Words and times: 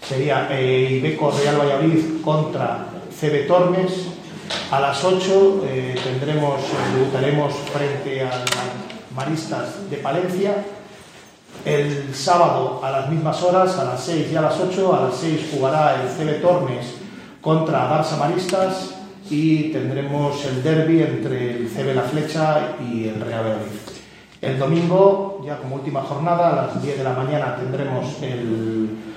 sería 0.00 0.48
eh, 0.50 0.98
Ibeco 0.98 1.30
Real 1.30 1.56
Valladolid 1.56 2.20
contra 2.22 2.86
CB 3.18 3.46
Tormes. 3.46 4.08
A 4.70 4.80
las 4.80 5.02
8 5.02 5.64
eh, 5.64 5.94
tendremos, 6.02 6.60
debutaremos 6.94 7.54
frente 7.72 8.22
a 8.22 8.30
Maristas 9.14 9.88
de 9.88 9.98
Palencia. 9.98 10.64
El 11.64 12.14
sábado 12.14 12.80
a 12.82 12.90
las 12.90 13.08
mismas 13.08 13.42
horas, 13.42 13.78
a 13.78 13.84
las 13.84 14.04
6 14.04 14.26
y 14.32 14.36
a 14.36 14.40
las 14.40 14.58
8, 14.58 14.94
a 14.94 15.00
las 15.04 15.16
6 15.16 15.50
jugará 15.54 16.02
el 16.02 16.08
CB 16.08 16.42
Tormes 16.42 16.94
contra 17.40 17.88
Barça 17.88 18.18
Maristas 18.18 18.96
y 19.30 19.70
tendremos 19.70 20.44
el 20.44 20.62
derby 20.62 21.00
entre 21.02 21.58
el 21.58 21.68
CB 21.68 21.94
La 21.94 22.02
Flecha 22.02 22.76
y 22.84 23.08
el 23.08 23.20
Real 23.20 23.44
Valladolid. 23.44 23.80
El 24.40 24.58
domingo, 24.58 25.40
ya 25.46 25.58
como 25.58 25.76
última 25.76 26.02
jornada, 26.02 26.50
a 26.50 26.66
las 26.66 26.82
10 26.82 26.98
de 26.98 27.04
la 27.04 27.12
mañana 27.12 27.54
tendremos 27.54 28.20
el 28.20 29.11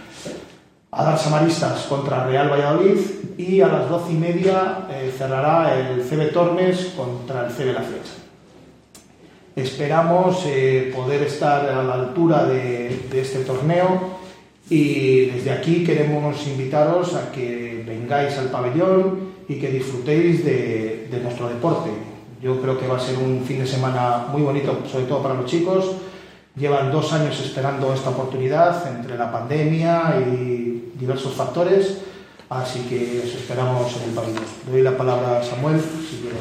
Adar 0.95 1.19
Samaristas 1.19 1.87
contra 1.87 2.25
Real 2.25 2.49
Valladolid 2.49 2.97
y 3.37 3.59
a 3.59 3.67
las 3.67 3.89
12 3.89 4.13
y 4.13 4.15
media 4.15 4.87
eh, 4.89 5.13
cerrará 5.17 5.77
el 5.77 6.01
CB 6.01 6.31
Tormes 6.31 6.93
contra 6.95 7.45
el 7.45 7.51
CB 7.51 7.73
La 7.73 7.81
Flecha. 7.81 8.13
Esperamos 9.57 10.43
eh, 10.45 10.93
poder 10.95 11.23
estar 11.23 11.69
a 11.69 11.83
la 11.83 11.95
altura 11.95 12.45
de, 12.45 13.07
de 13.11 13.21
este 13.21 13.39
torneo 13.39 14.15
y 14.69 15.25
desde 15.25 15.51
aquí 15.51 15.83
queremos 15.83 16.47
invitaros 16.47 17.13
a 17.13 17.29
que 17.29 17.83
vengáis 17.85 18.37
al 18.37 18.47
pabellón 18.47 19.31
y 19.49 19.55
que 19.55 19.71
disfrutéis 19.71 20.45
de, 20.45 21.09
de, 21.11 21.19
nuestro 21.19 21.49
deporte. 21.49 21.89
Yo 22.41 22.61
creo 22.61 22.79
que 22.79 22.87
va 22.87 22.95
a 22.95 23.01
ser 23.01 23.17
un 23.17 23.43
fin 23.43 23.59
de 23.59 23.67
semana 23.67 24.27
muy 24.31 24.43
bonito, 24.43 24.79
sobre 24.89 25.05
todo 25.05 25.21
para 25.21 25.35
los 25.35 25.45
chicos. 25.45 25.91
Llevan 26.55 26.89
dos 26.89 27.11
años 27.11 27.37
esperando 27.41 27.93
esta 27.93 28.11
oportunidad 28.11 28.87
entre 28.87 29.17
la 29.17 29.29
pandemia 29.29 30.23
y 30.25 30.91
diversos 30.97 31.33
factores, 31.33 31.97
así 32.49 32.79
que 32.87 33.23
os 33.25 33.35
esperamos 33.35 33.93
en 33.97 34.09
el 34.09 34.15
pabellón. 34.15 34.43
Doy 34.71 34.81
la 34.81 34.95
palabra 34.95 35.39
a 35.39 35.43
Samuel, 35.43 35.81
si 35.81 36.17
quiere. 36.21 36.37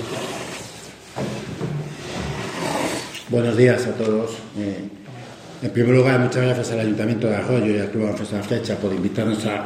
Buenos 3.28 3.56
días 3.56 3.84
a 3.88 3.92
todos. 3.92 4.36
Eh, 4.56 4.88
en 5.62 5.70
primer 5.70 5.96
lugar, 5.96 6.20
muchas 6.20 6.44
gracias 6.44 6.70
al 6.70 6.80
Ayuntamiento 6.80 7.26
de 7.26 7.34
Arroyo 7.34 7.74
y 7.74 7.80
al 7.80 7.90
Club 7.90 8.04
Baloncesto 8.04 8.36
de 8.36 8.42
la 8.42 8.46
Flecha 8.46 8.76
por 8.76 8.92
invitarnos 8.92 9.44
a, 9.46 9.64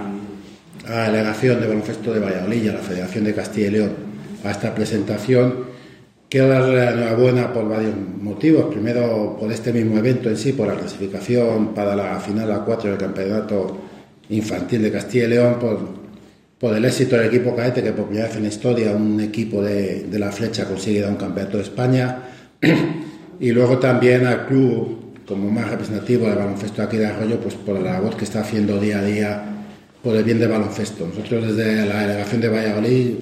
a 0.86 1.10
delegación 1.10 1.60
de 1.60 1.66
baloncesto 1.66 2.14
de 2.14 2.20
Valladolid 2.20 2.62
y 2.62 2.68
a 2.68 2.72
la 2.72 2.78
Federación 2.78 3.24
de 3.24 3.34
Castilla 3.34 3.66
y 3.66 3.70
León 3.72 3.92
a 4.44 4.50
esta 4.50 4.74
presentación. 4.74 5.67
Quiero 6.28 6.48
darle 6.48 6.76
la 6.76 6.90
enhorabuena 6.90 7.52
por 7.52 7.66
varios 7.68 7.94
motivos. 8.20 8.66
Primero, 8.66 9.36
por 9.40 9.50
este 9.50 9.72
mismo 9.72 9.96
evento 9.96 10.28
en 10.28 10.36
sí, 10.36 10.52
por 10.52 10.66
la 10.66 10.74
clasificación 10.74 11.74
para 11.74 11.96
la 11.96 12.20
final 12.20 12.50
A4 12.50 12.82
del 12.82 12.98
Campeonato 12.98 13.78
Infantil 14.28 14.82
de 14.82 14.92
Castilla 14.92 15.24
y 15.24 15.28
León, 15.28 15.56
por, 15.58 15.78
por 16.58 16.76
el 16.76 16.84
éxito 16.84 17.16
del 17.16 17.28
equipo 17.28 17.56
cadete, 17.56 17.82
que 17.82 17.92
por 17.92 18.06
primera 18.06 18.28
vez 18.28 18.36
en 18.36 18.44
historia 18.44 18.92
un 18.92 19.18
equipo 19.20 19.62
de, 19.62 20.04
de 20.04 20.18
la 20.18 20.30
flecha 20.30 20.66
consigue 20.66 21.00
dar 21.00 21.12
un 21.12 21.16
campeonato 21.16 21.56
de 21.56 21.62
España. 21.62 22.18
y 23.40 23.50
luego 23.50 23.78
también 23.78 24.26
al 24.26 24.46
club 24.46 24.98
como 25.26 25.50
más 25.50 25.70
representativo 25.70 26.26
del 26.26 26.36
baloncesto 26.36 26.82
aquí 26.82 26.98
de 26.98 27.06
Arroyo, 27.06 27.40
pues 27.40 27.54
por 27.54 27.80
la 27.80 27.92
labor 27.92 28.16
que 28.16 28.24
está 28.24 28.40
haciendo 28.40 28.78
día 28.78 28.98
a 28.98 29.04
día 29.04 29.44
por 30.02 30.14
el 30.14 30.24
bien 30.24 30.38
del 30.38 30.48
baloncesto. 30.48 31.06
Nosotros 31.06 31.56
desde 31.56 31.86
la 31.86 32.02
delegación 32.02 32.40
de 32.42 32.48
Valladolid 32.48 33.14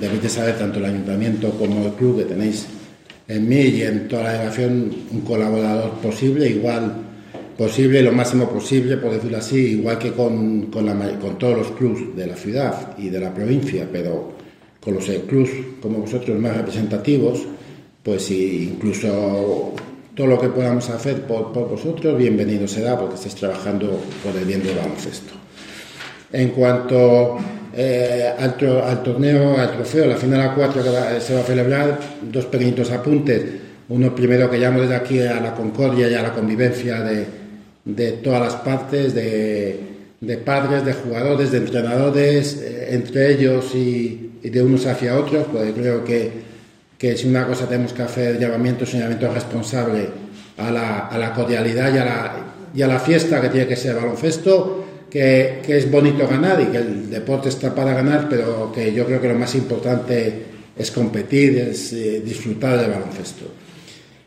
debéis 0.00 0.32
saber 0.32 0.58
tanto 0.58 0.78
el 0.78 0.86
ayuntamiento 0.86 1.50
como 1.50 1.84
el 1.86 1.92
club 1.92 2.18
que 2.18 2.24
tenéis 2.24 2.66
en 3.28 3.48
mí 3.48 3.56
y 3.56 3.82
en 3.82 4.08
toda 4.08 4.24
la 4.24 4.32
delegación 4.32 4.94
un 5.10 5.20
colaborador 5.22 5.92
posible, 6.00 6.48
igual 6.48 6.94
posible, 7.56 8.02
lo 8.02 8.12
máximo 8.12 8.48
posible, 8.48 8.96
por 8.96 9.12
decirlo 9.12 9.38
así, 9.38 9.78
igual 9.78 9.98
que 9.98 10.12
con, 10.12 10.66
con, 10.66 10.84
la, 10.86 10.94
con 11.18 11.38
todos 11.38 11.58
los 11.58 11.70
clubs 11.72 12.16
de 12.16 12.26
la 12.26 12.36
ciudad 12.36 12.96
y 12.98 13.08
de 13.08 13.20
la 13.20 13.32
provincia, 13.32 13.88
pero 13.90 14.34
con 14.80 14.94
los 14.94 15.06
clubs 15.26 15.50
como 15.80 16.00
vosotros 16.00 16.38
más 16.38 16.56
representativos, 16.56 17.42
pues 18.02 18.30
incluso 18.30 19.72
todo 20.14 20.26
lo 20.26 20.38
que 20.38 20.48
podamos 20.48 20.90
hacer 20.90 21.22
por, 21.22 21.52
por 21.52 21.68
vosotros, 21.70 22.18
bienvenido 22.18 22.68
será 22.68 22.98
porque 22.98 23.14
estáis 23.14 23.34
trabajando 23.34 24.00
por 24.22 24.36
el 24.36 24.44
bien 24.44 24.62
del 24.62 24.76
baloncesto. 24.76 25.32
En 26.32 26.50
cuanto 26.50 27.38
eh, 27.76 28.32
al, 28.38 28.56
al, 28.84 29.02
torneo, 29.02 29.58
al 29.58 29.72
trofeo, 29.72 30.06
la 30.06 30.16
final 30.16 30.40
a 30.40 30.54
4 30.54 30.82
que 30.82 31.20
se 31.20 31.34
va 31.34 31.40
a 31.40 31.44
celebrar, 31.44 31.98
dos 32.22 32.46
pequeñitos 32.46 32.90
apuntes. 32.90 33.44
Uno 33.88 34.14
primero 34.14 34.50
que 34.50 34.58
llamo 34.58 34.80
desde 34.80 34.96
aquí 34.96 35.20
a 35.20 35.40
la 35.40 35.54
concordia 35.54 36.08
y 36.08 36.14
a 36.14 36.22
la 36.22 36.32
convivencia 36.32 37.00
de, 37.02 37.26
de 37.84 38.12
todas 38.12 38.40
las 38.40 38.54
partes, 38.56 39.14
de, 39.14 39.78
de, 40.20 40.36
padres, 40.38 40.84
de 40.84 40.94
jugadores, 40.94 41.50
de 41.52 41.58
entrenadores, 41.58 42.62
eh, 42.62 42.88
entre 42.90 43.32
ellos 43.32 43.74
y, 43.74 44.38
y, 44.42 44.48
de 44.48 44.62
unos 44.62 44.86
hacia 44.86 45.18
otros, 45.18 45.46
porque 45.52 45.72
creo 45.72 46.04
que 46.04 46.54
que 46.98 47.16
si 47.16 47.28
una 47.28 47.46
cosa 47.46 47.68
tenemos 47.68 47.92
que 47.92 48.02
hacer 48.02 48.38
llamamiento 48.38 48.84
es 48.84 48.92
llamamiento 48.92 49.32
responsable 49.32 50.08
a 50.56 50.70
la, 50.70 50.98
a 51.08 51.18
la 51.18 51.34
cordialidad 51.34 51.92
y 51.92 51.98
a 51.98 52.04
la, 52.04 52.36
y 52.74 52.82
a 52.82 52.86
la, 52.86 52.98
fiesta 52.98 53.40
que 53.40 53.48
tiene 53.48 53.66
que 53.66 53.76
ser 53.76 53.96
baloncesto, 53.96 54.84
que, 55.10 55.60
que, 55.64 55.78
es 55.78 55.90
bonito 55.90 56.26
ganar 56.26 56.60
y 56.60 56.66
que 56.66 56.78
el 56.78 57.10
deporte 57.10 57.48
está 57.48 57.74
para 57.74 57.94
ganar, 57.94 58.28
pero 58.28 58.72
que 58.72 58.92
yo 58.92 59.06
creo 59.06 59.20
que 59.20 59.28
lo 59.28 59.38
más 59.38 59.54
importante 59.54 60.54
es 60.76 60.90
competir, 60.90 61.58
es 61.58 61.92
eh, 61.92 62.22
disfrutar 62.24 62.78
del 62.78 62.90
baloncesto. 62.90 63.44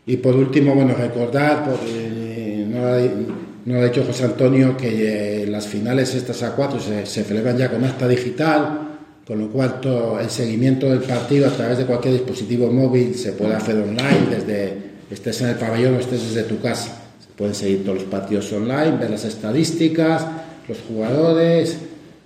Y 0.06 0.18
por 0.18 0.36
último, 0.36 0.74
bueno, 0.74 0.96
recordar, 0.96 1.66
eh, 1.86 2.66
no, 2.68 3.74
lo 3.74 3.82
ha, 3.82 3.86
dicho 3.86 4.06
José 4.06 4.24
Antonio, 4.24 4.78
que 4.78 5.44
eh, 5.44 5.48
las 5.48 5.68
finales 5.68 6.16
estas 6.16 6.42
a 6.44 6.56
cuatro 6.56 6.80
se, 6.80 7.06
se 7.06 7.24
celebran 7.24 7.58
ya 7.58 7.70
con 7.70 7.84
acta 7.84 8.08
digital, 8.08 8.88
con 9.28 9.40
lo 9.40 9.50
cual 9.50 9.82
todo 9.82 10.20
el 10.22 10.30
seguimiento 10.30 10.90
del 10.90 11.00
partido 11.00 11.48
a 11.48 11.52
través 11.52 11.78
de 11.80 11.86
cualquier 11.86 12.14
dispositivo 12.14 12.72
móvil 12.72 13.14
se 13.14 13.34
puede 13.34 13.56
hacer 13.56 13.76
online, 13.76 14.28
desde 14.32 14.74
estés 15.12 15.42
en 15.42 15.50
el 15.50 15.56
pabellón 15.56 15.96
o 15.96 16.00
estés 16.00 16.34
desde 16.34 16.44
tu 16.44 16.62
casa. 16.62 17.04
Se 17.20 17.28
pueden 17.36 17.54
seguir 17.54 17.84
todos 17.84 17.98
los 18.00 18.08
partidos 18.08 18.52
online, 18.54 18.98
ver 18.98 19.10
las 19.10 19.26
estadísticas, 19.26 20.26
los 20.68 20.78
jugadores, 20.88 21.78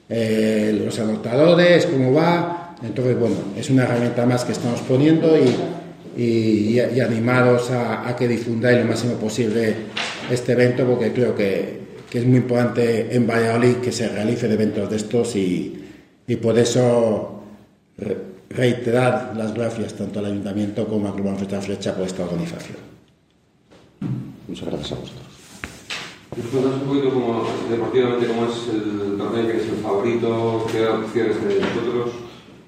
eh, 0.09 0.81
los 0.83 0.97
anotadores, 0.99 1.85
cómo 1.85 2.13
va. 2.13 2.75
Entonces, 2.83 3.19
bueno, 3.19 3.35
es 3.57 3.69
una 3.69 3.83
herramienta 3.83 4.25
más 4.25 4.43
que 4.43 4.53
estamos 4.53 4.81
poniendo 4.81 5.37
y, 5.37 6.21
y, 6.21 6.79
animaros 6.99 7.69
a, 7.71 8.15
que 8.17 8.27
difundáis 8.27 8.79
lo 8.79 8.85
máximo 8.85 9.13
posible 9.13 9.75
este 10.29 10.53
evento 10.53 10.85
porque 10.85 11.11
creo 11.13 11.35
que, 11.35 11.79
que 12.09 12.19
es 12.19 12.25
muy 12.25 12.37
importante 12.37 13.15
en 13.15 13.27
Valladolid 13.27 13.75
que 13.77 13.91
se 13.91 14.07
realicen 14.09 14.51
eventos 14.51 14.89
de 14.89 14.97
estos 14.97 15.35
y, 15.35 15.85
y 16.27 16.35
por 16.37 16.57
eso 16.57 17.43
reiterar 18.49 19.33
las 19.35 19.53
gracias 19.53 19.93
tanto 19.93 20.19
al 20.19 20.25
Ayuntamiento 20.25 20.87
como 20.87 21.07
a 21.07 21.13
Club 21.13 21.25
Baloncesto 21.25 21.61
Flecha 21.61 21.95
por 21.95 22.05
esta 22.05 22.23
organización. 22.23 22.77
Muchas 24.47 24.67
gracias 24.67 24.91
a 24.91 24.95
vosotros. 24.95 25.30
Cuéntanos 26.31 26.81
un 26.81 26.87
poquito 26.87 27.13
como, 27.13 27.43
deportivamente 27.69 28.25
cómo 28.25 28.45
es 28.45 28.67
el 28.69 29.17
torneo, 29.17 29.45
quién 29.45 29.57
es 29.57 29.67
el 29.67 29.83
favorito, 29.83 30.65
qué 30.71 30.87
opciones 30.87 31.37
tenéis 31.37 31.75
vosotros. 31.75 32.11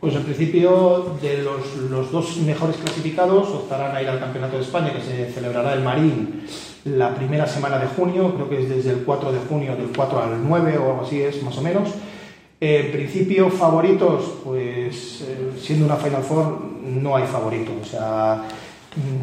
Pues 0.02 0.16
en 0.16 0.24
principio 0.24 1.16
de 1.22 1.44
los, 1.44 1.78
los, 1.90 2.12
dos 2.12 2.38
mejores 2.38 2.76
clasificados 2.76 3.48
optarán 3.48 3.96
a 3.96 4.02
ir 4.02 4.10
al 4.10 4.20
Campeonato 4.20 4.58
de 4.58 4.64
España 4.64 4.92
que 4.92 5.02
se 5.02 5.32
celebrará 5.32 5.74
el 5.76 5.82
Marín 5.82 6.44
la 6.84 7.16
primera 7.16 7.48
semana 7.48 7.80
de 7.80 7.88
junio, 7.88 8.36
creo 8.36 8.50
que 8.50 8.64
es 8.64 8.70
desde 8.70 8.92
el 8.92 9.06
4 9.06 9.32
de 9.32 9.40
junio, 9.48 9.78
del 9.78 9.96
4 9.96 10.22
al 10.22 10.46
9 10.46 10.78
o 10.78 10.92
algo 10.92 11.02
así 11.06 11.22
es 11.22 11.42
más 11.42 11.58
o 11.58 11.62
menos. 11.62 11.88
En 12.60 12.92
principio, 12.92 13.50
favoritos, 13.50 14.26
pues 14.44 15.22
eh, 15.22 15.54
siendo 15.58 15.86
una 15.86 15.96
Final 15.96 16.24
Four 16.24 16.60
no 16.82 17.16
hay 17.16 17.26
favoritos. 17.28 17.76
O 17.82 17.86
sea, 17.86 18.44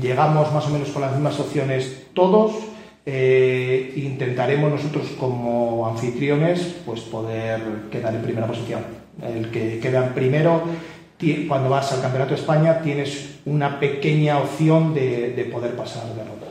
llegamos 0.01 0.51
más 0.51 0.67
o 0.67 0.71
menos 0.71 0.89
con 0.89 1.03
las 1.03 1.12
mismas 1.12 1.39
opciones 1.39 2.07
todos. 2.15 2.70
Eh, 3.12 3.93
intentaremos 3.97 4.71
nosotros 4.71 5.09
como 5.19 5.84
anfitriones 5.88 6.76
pues 6.87 7.00
poder 7.00 7.60
quedar 7.91 8.15
en 8.15 8.22
primera 8.22 8.47
posición. 8.47 8.83
El 9.21 9.51
que 9.51 9.80
queda 9.80 10.15
primero, 10.15 10.62
cuando 11.48 11.68
vas 11.68 11.92
al 11.92 12.03
Campeonato 12.03 12.34
de 12.34 12.41
España, 12.41 12.80
tienes 12.83 13.41
una 13.47 13.80
pequeña 13.80 14.39
opción 14.39 14.95
de, 14.95 15.33
de 15.33 15.45
poder 15.47 15.74
pasar 15.74 16.04
de 16.15 16.22
ronda. 16.22 16.47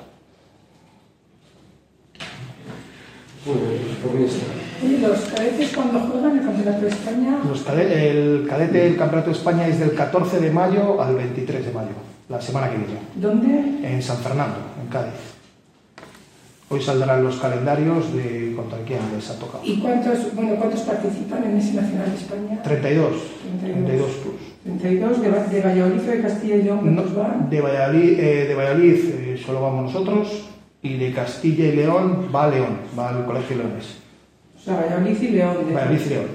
¿Y 4.84 4.98
los 4.98 5.20
cadetes 5.20 5.72
cuando 5.74 6.00
juegan 6.02 6.40
el 6.40 6.46
Campeonato 6.46 6.82
de 6.82 6.90
España? 6.90 7.40
Los 7.48 7.62
cadete, 7.62 8.10
el 8.12 8.48
cadete 8.50 8.78
del 8.80 8.98
Campeonato 8.98 9.30
de 9.30 9.38
España 9.38 9.66
es 9.66 9.80
del 9.80 9.94
14 9.94 10.42
de 10.42 10.52
mayo 10.52 11.02
al 11.02 11.16
23 11.16 11.66
de 11.68 11.72
mayo, 11.72 11.96
la 12.28 12.42
semana 12.42 12.70
que 12.70 12.78
viene. 12.78 13.00
¿Dónde? 13.16 13.88
En 13.88 14.02
San 14.02 14.18
Fernando, 14.18 14.58
en 14.84 14.90
Cádiz. 14.90 15.39
Hoy 16.72 16.82
saldrán 16.82 17.24
los 17.24 17.38
calendarios 17.38 18.14
de 18.14 18.54
contra 18.56 18.78
quién 18.86 19.00
les 19.16 19.28
ha 19.32 19.40
tocado. 19.40 19.64
¿Y 19.66 19.80
cuántos, 19.80 20.36
bueno, 20.36 20.56
cuántos 20.56 20.82
participan 20.82 21.44
en 21.46 21.58
ese 21.58 21.74
Nacional 21.74 22.12
de 22.12 22.18
España? 22.18 22.62
32. 22.64 23.12
32, 23.62 23.86
32 23.86 24.12
plus. 24.12 24.80
32 24.82 25.22
de, 25.22 25.56
de 25.56 25.62
Valladolid 25.64 26.00
o 26.02 26.12
de 26.12 26.22
Castilla 26.22 26.56
y 26.58 26.62
León, 26.64 26.80
¿cuántos 26.82 27.12
no, 27.14 27.20
van? 27.20 27.50
De 27.50 27.62
Valladolid, 27.62 28.20
eh, 28.20 28.46
de 28.50 28.56
Valladolid 28.56 28.96
eh, 29.06 29.42
solo 29.44 29.62
vamos 29.62 29.86
nosotros 29.92 30.44
y 30.84 30.98
de 30.98 31.12
Castilla 31.12 31.66
y 31.66 31.76
León 31.76 32.28
va 32.34 32.44
a 32.46 32.50
León, 32.50 32.78
va 32.98 33.10
al 33.10 33.26
Colegio 33.26 33.58
Leones. 33.58 33.98
O 34.56 34.60
sea, 34.64 34.76
Valladolid 34.76 35.22
y 35.22 35.28
León. 35.30 35.58
de- 35.68 35.74
Valladolid 35.74 36.02
y 36.06 36.10
León. 36.10 36.26